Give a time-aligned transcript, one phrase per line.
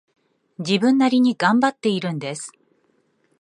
[0.57, 2.51] 自分なりに頑張っているんです